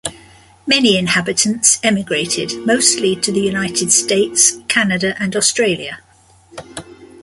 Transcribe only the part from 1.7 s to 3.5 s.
emigrated, mostly to the